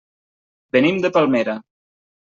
Venim 0.77 0.99
de 1.05 1.15
Palmera. 1.19 1.59